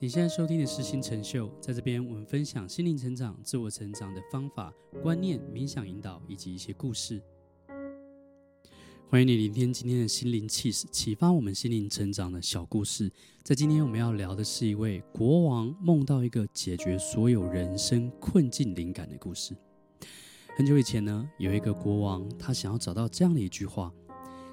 [0.00, 7.22] 你现在收听的是心成秀，在这边我们分享心灵成长、自我成长的方法、观念、冥想引导以及一些故事。
[9.08, 13.10] 欢迎你聆听今天的心灵启示，启发我们心灵成长的小故事。
[13.44, 19.56] 在今天我们要聊的是一位国王梦到一个解决所有人生困境灵感的故事。
[20.56, 23.92] 很久以前呢，有一个国王，他想要找到这样的一句话，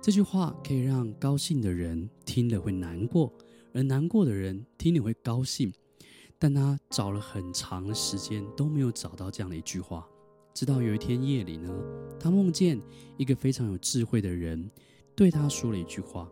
[0.00, 3.30] 这句话可以让高兴的人听了会难过。
[3.76, 5.70] 而难过的人听你会高兴，
[6.38, 10.08] 但他找了很长的时间都没有找到这样的一句话。
[10.54, 11.70] 直到有一天夜里呢，
[12.18, 12.80] 他梦见
[13.18, 14.70] 一个非常有智慧的人
[15.14, 16.26] 对他说了一句话，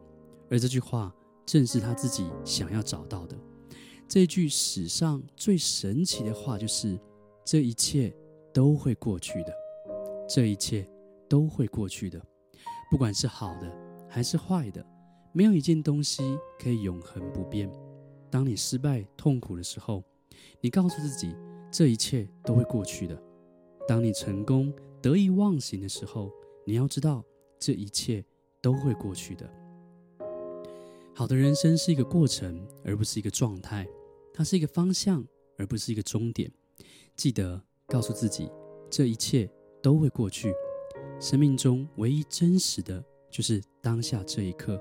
[0.49, 3.37] 而这句话正是他自己想要找到的。
[4.09, 6.99] 这句史上最神奇的话就是：
[7.45, 8.11] 这一切
[8.55, 9.53] 都会过去的，
[10.27, 10.89] 这一切
[11.29, 12.19] 都会过去的，
[12.91, 13.71] 不管是好的
[14.09, 14.83] 还是坏的。
[15.37, 17.69] 没有一件东西可以永恒不变。
[18.31, 20.01] 当你失败、痛苦的时候，
[20.61, 21.35] 你告诉自己，
[21.73, 23.17] 这一切都会过去的；
[23.89, 26.31] 当你成功、得意忘形的时候，
[26.65, 27.25] 你要知道，
[27.59, 28.25] 这一切
[28.63, 29.51] 都会过去的。
[31.13, 33.85] 好的人生是一个过程，而不是一个状态；
[34.33, 35.27] 它是一个方向，
[35.59, 36.49] 而不是一个终点。
[37.17, 38.49] 记得告诉自己，
[38.89, 39.51] 这一切
[39.83, 40.55] 都会过去。
[41.19, 44.81] 生命中唯一真实的，就是当下这一刻。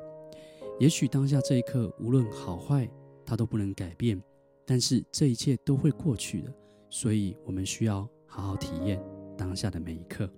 [0.80, 2.90] 也许当下这一刻，无论好坏，
[3.26, 4.22] 它都不能改变。
[4.66, 6.54] 但是这一切都会过去的，
[6.90, 9.02] 所以我们需要好好体验
[9.38, 10.30] 当下的每一刻。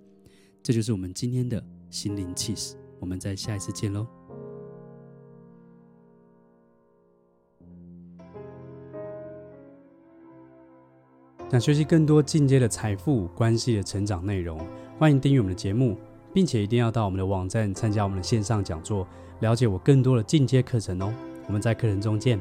[0.62, 2.76] 这就是我们今天的心灵气息。
[2.98, 4.06] 我们在下一次见喽。
[11.48, 14.58] 想学习更多进阶的财富关系的成长内容，
[14.98, 15.96] 欢迎订阅我们的节目。
[16.36, 19.08] 并且一定要到我们的网站参加我们的线上讲座，
[19.40, 21.10] 了解我更多的进阶课程哦。
[21.46, 22.38] 我们在课程中见。